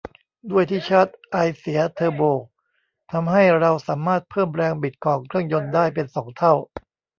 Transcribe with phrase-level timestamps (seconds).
[0.51, 2.21] ด้วยที่ชาร์จไอเสียเทอร์โบ
[3.11, 6.53] ทำให้เราสามารถเพิ่มแรงบิดของเครื่องยนต์ได้เป็นสองเท่า